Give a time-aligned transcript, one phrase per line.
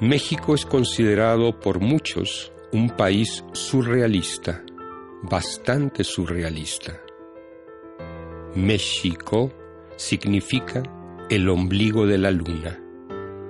[0.00, 4.64] México es considerado por muchos un país surrealista,
[5.22, 7.02] bastante surrealista.
[8.54, 9.52] México
[9.96, 10.82] significa
[11.28, 12.80] el ombligo de la luna.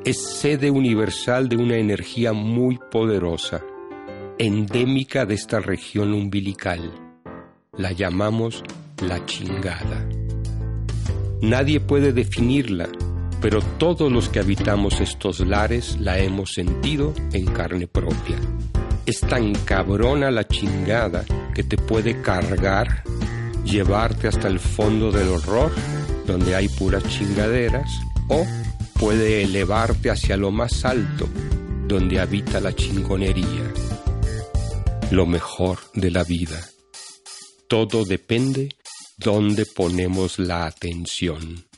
[0.05, 3.65] Es sede universal de una energía muy poderosa,
[4.37, 6.91] endémica de esta región umbilical.
[7.77, 8.65] La llamamos
[9.01, 10.05] la chingada.
[11.43, 12.89] Nadie puede definirla
[13.41, 18.37] pero todos los que habitamos estos lares la hemos sentido en carne propia.
[19.07, 23.03] Es tan cabrona la chingada que te puede cargar,
[23.65, 25.73] llevarte hasta el fondo del horror,
[26.27, 27.91] donde hay puras chingaderas,
[28.29, 28.47] o
[28.99, 31.29] puede elevarte hacia lo más alto,
[31.89, 33.73] donde habita la chingonería,
[35.11, 36.61] lo mejor de la vida.
[37.67, 38.69] Todo depende
[39.17, 41.70] dónde ponemos la atención.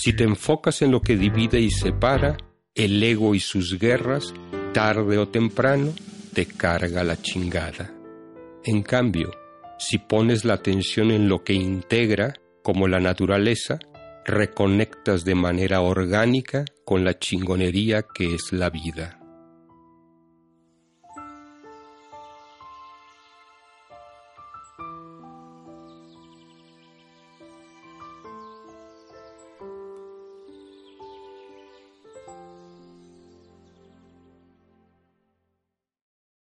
[0.00, 2.36] Si te enfocas en lo que divide y separa,
[2.72, 4.32] el ego y sus guerras,
[4.72, 5.92] tarde o temprano,
[6.32, 7.92] te carga la chingada.
[8.62, 9.32] En cambio,
[9.76, 13.80] si pones la atención en lo que integra, como la naturaleza,
[14.24, 19.17] reconectas de manera orgánica con la chingonería que es la vida.